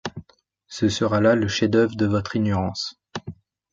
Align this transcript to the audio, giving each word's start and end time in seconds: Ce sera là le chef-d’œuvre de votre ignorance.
Ce 0.67 0.89
sera 0.89 1.21
là 1.21 1.35
le 1.35 1.47
chef-d’œuvre 1.47 1.95
de 1.95 2.07
votre 2.07 2.35
ignorance. 2.35 2.99